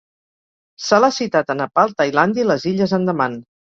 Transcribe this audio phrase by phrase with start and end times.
[0.85, 3.37] Se l'ha citat a Nepal, Tailàndia i les illes Andaman.